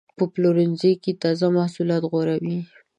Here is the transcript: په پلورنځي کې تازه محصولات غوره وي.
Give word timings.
په 0.17 0.23
پلورنځي 0.33 0.91
کې 1.03 1.11
تازه 1.23 1.47
محصولات 1.57 2.03
غوره 2.11 2.35
وي. 2.43 2.57